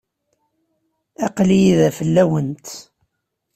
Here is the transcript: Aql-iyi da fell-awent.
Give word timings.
Aql-iyi 1.27 1.73
da 1.79 1.89
fell-awent. 1.97 2.67